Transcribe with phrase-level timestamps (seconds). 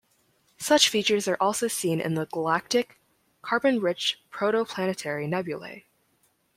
[0.57, 2.99] Such features are also seen in Galactic
[3.43, 5.85] carbon-rich protoplanetary nebulae.